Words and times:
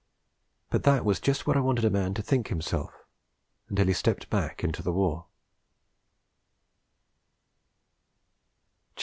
But 0.71 0.81
that 0.81 1.05
was 1.05 1.19
just 1.19 1.45
where 1.45 1.55
I 1.55 1.61
wanted 1.61 1.85
a 1.85 1.91
man 1.91 2.15
to 2.15 2.23
think 2.23 2.47
himself 2.47 2.91
until 3.69 3.85
he 3.85 3.93
stepped 3.93 4.31
back 4.31 4.63
into 4.63 4.81
the 4.81 4.91
War. 4.91 5.27